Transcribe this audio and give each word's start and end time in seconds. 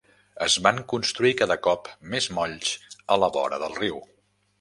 Es 0.43 0.53
van 0.67 0.79
construir 0.93 1.33
cada 1.41 1.57
cop 1.67 1.91
més 2.13 2.29
molls 2.37 2.73
a 3.17 3.19
la 3.25 3.31
vora 3.37 3.61
del 3.65 3.77
riu. 3.83 4.01